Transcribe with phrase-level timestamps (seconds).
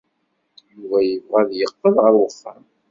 [0.73, 2.63] Yuba yebɣa ad d-yeqqel ɣer uxxam.